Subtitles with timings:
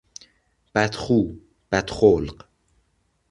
[0.75, 1.31] بد خو،
[1.71, 2.45] بد خلق